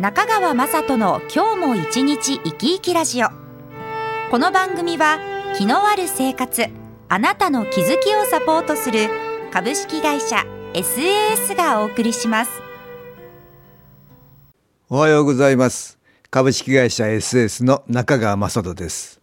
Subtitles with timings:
[0.00, 3.30] 中川雅人の今日も一日生き生きラジオ。
[4.30, 5.18] この番組は
[5.56, 6.66] 気のある生活
[7.08, 9.08] あなたの気づきをサポートする
[9.52, 12.62] 株式会社 SAS がお送りします。
[14.88, 15.98] おはようございます。
[16.30, 19.20] 株式会社 SS の中川雅人です。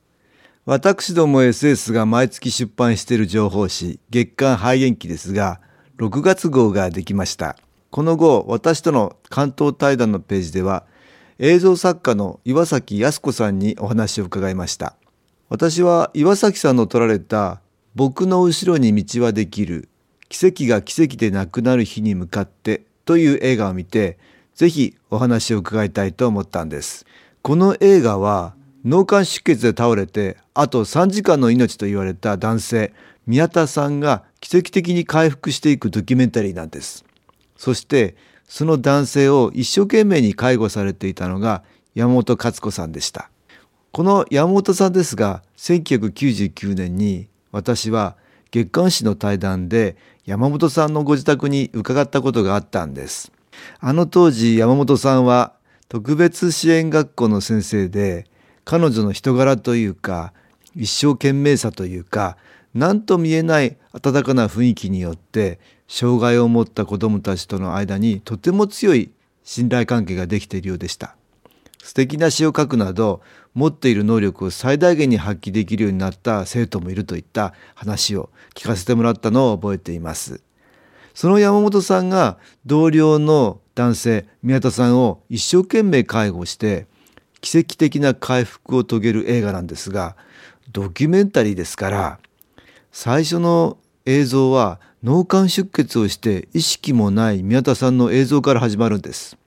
[0.65, 5.61] 私ども SS が毎月出版している情報誌月刊肺元気ですが
[5.99, 7.55] 6月号ができました。
[7.95, 10.85] この後、私との関東対談のページでは、
[11.39, 14.97] 映像作家の岩崎康子さんにお話を伺いました。
[15.47, 17.61] 私は岩崎さんの撮られた
[17.95, 19.87] 僕の後ろに道はできる
[20.27, 24.17] 奇跡が奇跡でなくなる日に向かってという映画を見て、
[24.55, 27.05] ぜひお話を伺いたいと思ったんです。
[27.43, 32.93] この映画は脳幹出血で倒れてあと3時間の命と言われた男性
[33.25, 37.04] 宮田さんが奇跡的に回復していくドキュメンタリーなんです。
[37.57, 38.15] そして
[38.47, 41.63] その男性を一生懸命に介護されていたのが
[41.95, 43.29] 山本勝子さんでした。
[43.91, 48.17] この山本さんですが1999年に私は
[48.51, 49.95] 月刊誌の対談で
[50.25, 53.31] 山本さんのご自宅に伺ったことがあったんです。
[53.79, 55.53] あの当時山本さんは
[55.87, 58.25] 特別支援学校の先生で
[58.65, 60.33] 彼女の人柄というか
[60.75, 62.37] 一生懸命さというか
[62.75, 69.11] 何と見えない温かな雰囲気によって障害を持った子どもたちとの間にとても強い
[69.43, 71.15] 信頼関係ができているようでした。
[71.81, 73.21] 素敵な詩を書くなど
[73.53, 80.41] 持っている能力を最大限に発揮できるようになった生徒もいるといった話を聞かせてもらったのを覚えています。
[81.13, 86.87] その山本さんが同僚の男性宮田さんを一生懸命介護して
[87.39, 90.17] 奇跡的な回復を遂げる映画なんですが
[90.71, 92.19] ドキュメンタリーですから
[92.97, 99.37] 最初の映像は脳幹出血をして意識もない宮田さんの映像から始まるんです。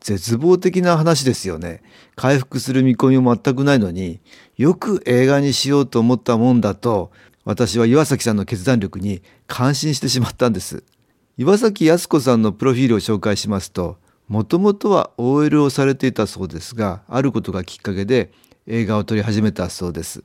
[0.00, 1.80] 絶望的な話ですよね。
[2.16, 4.18] 回復する見込みも全くないのに
[4.58, 7.12] よく映画にしようと思ったもんだと
[7.44, 10.82] 私は岩崎さんの決断力に感心してしまったんです。
[11.38, 13.96] 岩崎靖子さんのプロフィールを紹介しますと
[14.26, 18.32] もともとは OL をされていたそうですがあることがきっかけで
[18.66, 20.24] 映画を撮り始めたそうです。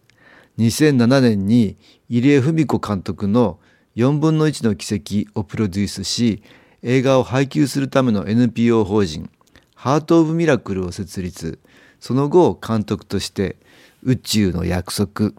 [0.58, 1.78] 2007年に
[2.10, 3.60] 入江文子監督の
[3.96, 6.44] 4分の1の奇跡をプロデュースし
[6.84, 9.30] 映画を配給するための NPO 法人
[9.74, 11.60] ハート・オブ・ミラクルを設立。
[12.00, 13.56] その後監督として
[14.04, 15.32] 宇宙の約束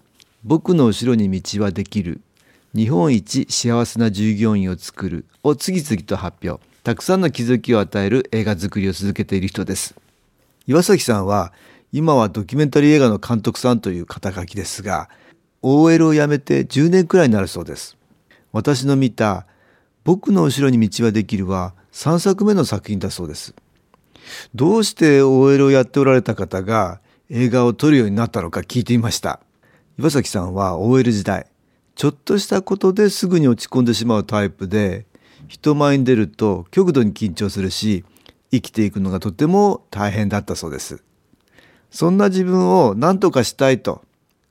[0.44, 2.20] 僕の後ろに道はできる
[2.74, 6.62] 日本一幸せな従業員を作るを次々と発表。
[6.82, 9.94] たくさんの気づきを与える映画作りを続けている人です。
[10.66, 11.52] 岩崎さんは
[11.96, 15.08] 今はドキュメンタリー映画の監督さんという肩書きですが
[15.62, 17.96] OL を辞めて10年くらいになるそうです
[18.52, 19.46] 私の見た
[20.06, 23.54] 僕の後ろに道はできるは3作目の作品だそうです。
[24.54, 29.40] どうして OL をやっておられた方が映画を撮るようになったのか聞いてみました。
[29.98, 31.46] 岩崎さんは OL 時代、
[31.96, 35.06] ちょっとしたことですぐに落ち込んでしまうタイプで、
[35.48, 38.04] 人前に出ると極度に緊張するし、
[38.52, 41.02] 生きていくのがとても大変だったそうです。
[41.90, 44.02] そんな自分を何とかしたいと、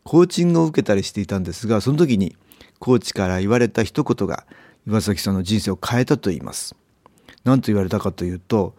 [0.03, 2.35] コーチングを受けたりしていたんですが、その時に
[2.79, 4.45] コーチから言われた一言が
[4.87, 6.75] 岩崎さんの人生を変えたと言います。
[7.45, 8.75] 何と言われたかというと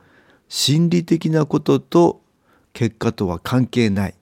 [0.48, 2.20] 心理的なことと
[2.72, 4.14] 結果とは関係ない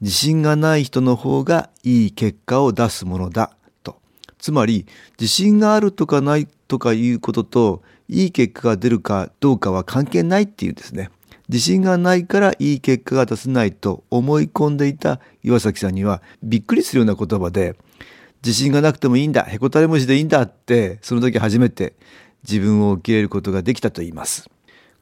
[0.00, 3.98] 自信がない人の方がいい結果を出すものだと
[4.38, 4.86] つまり
[5.18, 11.10] 自信があるとかないとかいうことといい結果が出るかどうかは関係ないっていうんですね。
[11.48, 17.76] 自信がないからいい結果が出せないと思い込んでいた岩崎さんにはびっくりするような言葉で
[18.44, 21.94] 自信がなくてもいいんだへこたれ虫でいいんだってその時初めて
[22.42, 24.48] 自分を受け入れることができたと言います。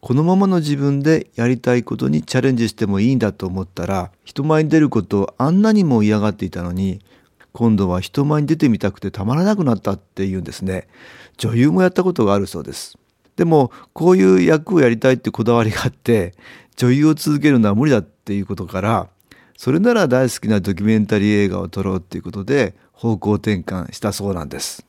[0.01, 7.01] このままの自分でやりたいことにチャレンジしてもいいんだと思ったら人前に出ることをあんなにも嫌がっていたのに
[7.53, 10.89] 今度は人前に出てみたくてたまらなくなったっていうんですね。
[11.39, 12.99] 女優もやったことがあるそうです。
[13.37, 16.35] でもこういう役をやりたいってこだわりがあって
[16.77, 19.09] 女優を続けるのは無理だっていうことから
[19.57, 24.87] それなら大好きなドキュメンタリー映画を撮ろうっていうことで方向転換したそうなんです。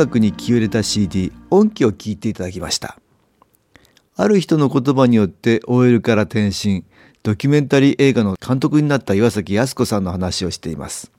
[0.00, 2.98] 楽に気を入れた CD 音機を聴いていただきました。
[4.16, 6.84] ある人の言葉によって OL から転身
[7.22, 11.12] ドキュメンタリー映画の監督になった岩崎靖子さんの話をしています。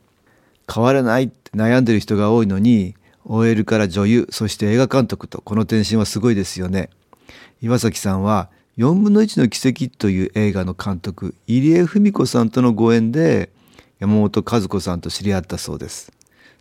[0.71, 2.95] 変わらないって悩んでる人が多いのに
[3.25, 6.89] OL から女優そして映画監督とこの転身はすごいですよね。
[7.61, 8.49] 岩崎さんは
[8.79, 13.51] 4分の1の奇跡という映画の監督入江文子さんとのご縁で
[13.99, 16.11] 山本和子さんと知り合ったそうです。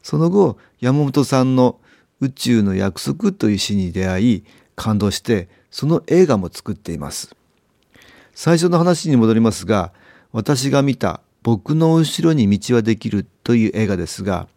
[0.02, 1.78] その後山本さんの
[2.20, 4.44] 宇宙の約束という詩に出会い
[4.76, 7.34] 感動してその映画も作っています。
[8.34, 9.92] 最初の話に戻りますが
[10.32, 14.48] 私が見た僕の後ろに道はできるという映画ですが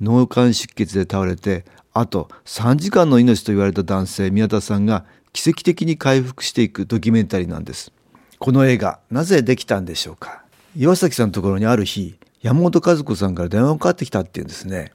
[0.00, 1.64] 脳幹出血で倒れて
[1.94, 7.92] あと3時間の命と言われた男性宮田さんが奇跡的に回復していくドキュメンタリーなんです。
[8.38, 10.42] この映画なぜできたんでしょうか？
[10.76, 14.92] 岩崎さんのところにある日山本和子さんから電話がかかってきたっていうんですね。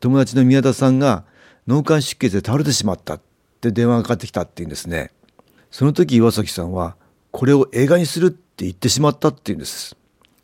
[0.00, 1.24] 友達の宮田さんが
[1.66, 3.20] 脳幹出血で倒れてしまったっ
[3.60, 5.10] て電話がかかってきたっていうんですね。
[5.70, 6.96] その時岩崎さんは
[7.30, 9.96] これを映画にするって言ってしまったっていうんです。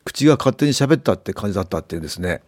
[0.05, 2.43] 口が勝手に喋ったって感じだったっていうんですね。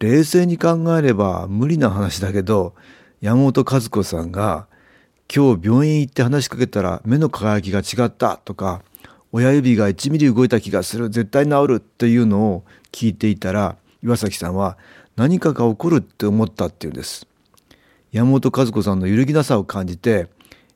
[0.00, 2.74] 冷静に考えれば無理な話だけど
[3.20, 4.66] 山本和子さんが
[5.34, 8.82] 今日病院行って話しかけたら目の輝きが違ったとか
[9.32, 14.76] 親指が1ミリ動いた気がする絶対治るっていうのを聞いていたら岩崎さんは
[15.16, 17.26] 何かが起こるって思ったっていうんです。
[18.14, 20.28] 山本和子さんの揺るぎなさを感じて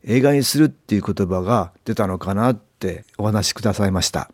[0.02, 4.28] 映画にするっていう言葉が出たのかなってお話しくださいました。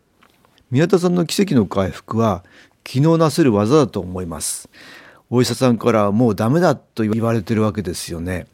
[0.71, 2.43] 宮田さんの奇跡の回復は
[2.83, 4.69] 昨日なせる技だと思います。
[5.29, 8.47] お医者さんからもうダメだと言われてるわけですよね。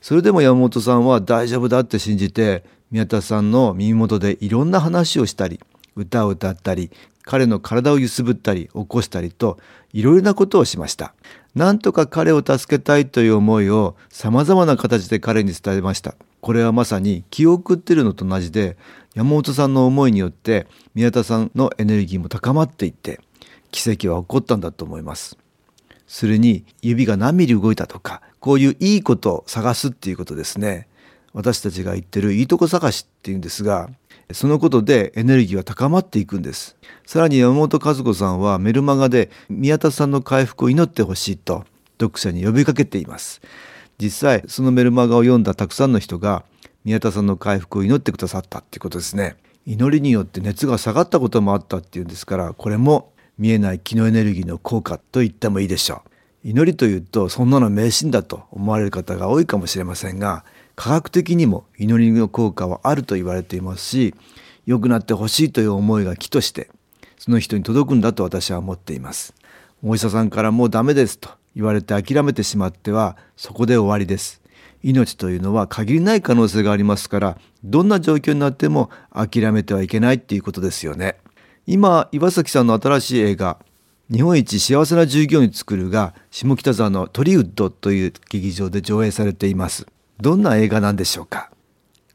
[0.00, 5.60] それでも山本さんは大丈夫だって信じて宮田さんの耳元でいろんな話をしたり
[5.94, 6.90] 歌を歌ったり
[7.24, 9.58] 彼の体を揺すぶったり起こしたりと
[9.92, 11.14] いろいろなことをしました。
[11.54, 16.14] なんとか彼を助けたいという思いを様々な形で彼に伝えました。
[16.40, 18.76] これはまさに気を送ってるのと同じで
[19.14, 23.20] 山本さんの思いによって宮田さんのエネルギーも高まっていって
[23.70, 25.38] 奇跡は起こったんだと思います。
[26.06, 30.86] それに指が何ミリ動いたとかこういういいことを探すっていうことですね。
[31.32, 33.90] 私たちが言ってるいいとこ探しっていうんですが
[34.32, 36.76] そのことでエネルギーは高まっていくんです。
[37.06, 41.64] さらに山本和子さんはメルマガで宮田さんの回復を祈ってほしいと
[42.00, 43.40] 読者に呼びかけています。
[43.98, 46.44] 実際そのメルマガを読んだたくさんの人が
[46.84, 49.36] 宮田さんの回復を祈ってくださったっていうことですね。
[49.66, 56.10] 祈りによって熱が下がったこともあったっていうんですからこれも見えない気のエネルギーの効果と言ってもいいでしょう。
[56.44, 60.44] 祈りというとそんなの迷信だと思われる方が多いかもしれませんが
[60.76, 64.14] 科学的にも祈りの効果はあると言われていますし
[64.66, 66.68] 良くなってほしいという思いが木として
[67.18, 69.34] その人に届くんだと私は思っています。
[69.82, 74.42] お医者さんからもうダメですと言われて諦めてしまってはそこで終わりです。
[74.82, 81.16] 命というのは限りない可能性がありますからどんな状況になっても諦めてはいけないっていうことですよね。
[81.66, 83.58] 今岩崎さんの新しい映画
[84.10, 89.86] 日本一幸せな従業員作るが下北沢のトリウッドという劇場で上映されています。
[90.20, 91.50] どんな映画なんでしょうか？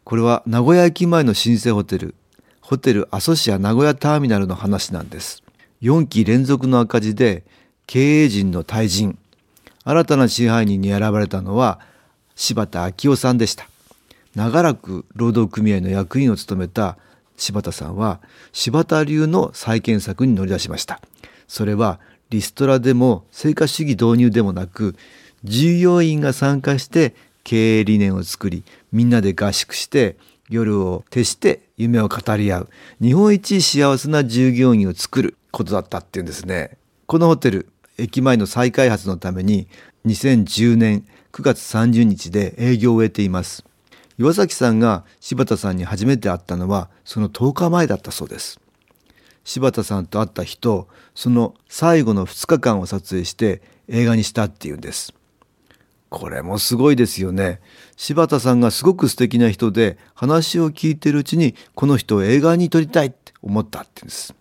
[0.04, 2.16] これは名古屋駅前の老舗ホテル
[2.62, 5.42] ホテルアソシア名古屋ターミナルの話なんです。
[5.82, 7.44] 4期連続の赤字で
[7.88, 9.18] 経営陣の退陣。
[9.84, 11.80] 新たな支配人に選ばれたのは
[12.36, 13.68] 柴田昭夫さんでした。
[14.36, 16.98] 長らく労働組合の役員を務めた
[17.36, 18.20] 柴田さんは
[18.52, 21.02] 柴田流の再建策に乗り出しました。
[21.50, 24.96] それはリストラでも成果主義導入でもなく
[25.44, 28.64] 従業員が参加して経営理念を作り
[28.94, 30.16] みんなで合宿して
[30.50, 32.70] 夜を徹して夢を語り合う。
[33.02, 36.78] 日本一幸せな従業員を作ることだったっていうんですね。
[37.06, 39.68] このホテル駅前の再開発のために
[40.06, 43.64] 2010年9月30日で営業を終えています。
[44.18, 48.60] 岩崎さんが柴田さんに初めて会ったのはその10日前だったそうです。
[49.50, 55.12] 柴田さんと会った日とその最後の2日間を撮影して映画にしたっていうんです。
[56.10, 57.60] これもすごいですよね。
[57.98, 64.36] 柴田さんがすごく素敵な人で話を聞いてるうちにこの人を映画に撮りたいって思ったって言うんです。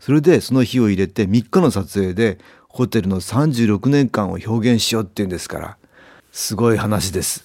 [0.00, 2.38] それでその日を入れて3日の撮影で
[2.68, 5.76] ホテルの36年間を表現しようっていうんですから
[6.32, 7.44] すごい話です。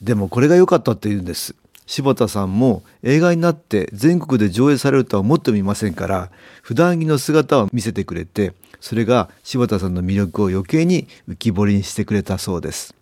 [0.00, 1.54] でもこれが良かったって言うんです。
[1.88, 6.30] 柴田さんも映画になって全国で上映されるとは思ってもいませんから
[6.62, 12.94] 普段着の姿を見せてくれてそれが柴田さんの魅力を余計に浮き彫りにしてくれたそうです。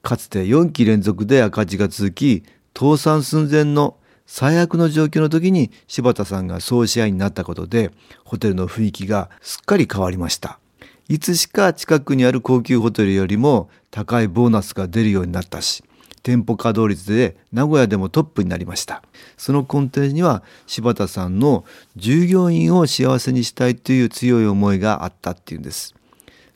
[0.00, 7.90] かつて4期連続で赤字が続き倒産寸前の最悪の状況の時に柴田さんが総支配になったことで
[8.24, 10.60] ホテルの雰囲気がすっかり変わりました。
[11.08, 15.82] いつしか近くにある高級ホテルよりも高いボーナスが出るようになったし
[16.20, 19.02] 店舗稼働率で名古屋でもトップになりました。
[19.36, 21.64] その根底には柴田さんの
[21.96, 25.94] 従業員を幸せにしたいという強い思いがあったっていうんです。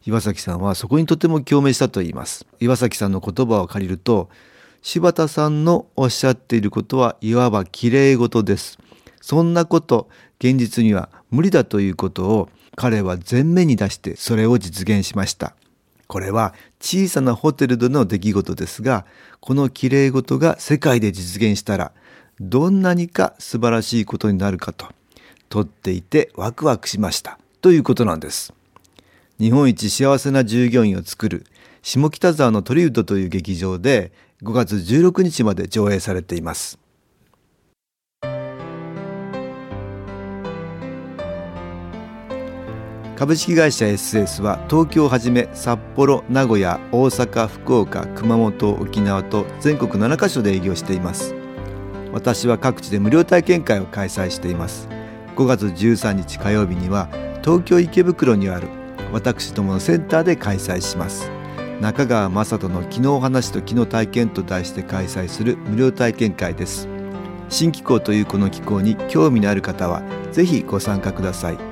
[0.04, 2.46] 岩崎さんはそこにとても共鳴したと言います。
[2.60, 4.28] 岩崎さんの言葉を借りると
[4.82, 8.78] 柴田さんのおっしゃっていることはいわば綺麗事です。
[9.20, 10.08] そんなこと
[10.40, 15.54] 現実には無理だということを彼は前面に出してそれを実現しました。
[16.12, 19.06] これは小さなホテルでの出来事ですが
[19.40, 21.92] この綺麗事が世界で実現したら
[22.38, 24.88] どんなにか素晴らしいことになるかと
[25.48, 27.38] とっていてワクワクしました。
[27.62, 28.52] ということなんです。
[29.40, 31.46] 日本一幸せな従業員を作る
[31.80, 36.81] 下北沢のトリウッドという劇場で5月16日まで上映されています。
[43.16, 51.34] 株式会社 SS は東京をはじめ札幌名古屋大阪福岡熊本沖縄と全国7カ所で営業しています。
[52.12, 54.88] 私は各地で無料体験会を開催しています。
[55.36, 57.08] 5月13日火曜日には
[57.42, 58.68] 東京池袋にある
[59.12, 61.30] 私どものセンターで開催します。
[61.80, 66.88] 中川雅人の昨日お話と昨日体験と題して開催する無料体験会です。
[67.50, 70.02] 新気候というこの気候に興味のある方は
[70.32, 71.71] ぜひご参加ください。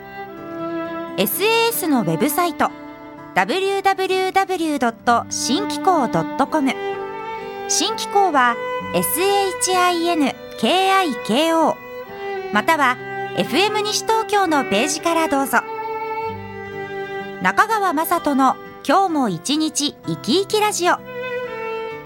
[1.17, 2.69] SAS のウェブサイト
[3.35, 5.25] www.
[5.29, 6.07] 新機構
[6.47, 6.71] .com
[7.67, 8.55] 新機構は
[10.55, 11.75] SHINKIKO
[12.53, 12.95] または
[13.35, 15.59] FM 西東京のページからどうぞ
[17.41, 18.55] 中川雅人の
[18.87, 20.95] 今日も一日生き生きラジオ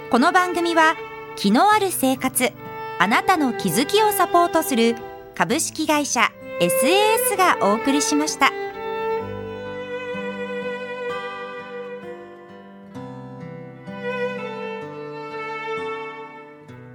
[0.10, 0.96] この番組は
[1.36, 2.52] 気のある生活
[3.00, 4.96] あなたの気づきをサポートする
[5.36, 8.65] 株式会社 SAS がお送りしました。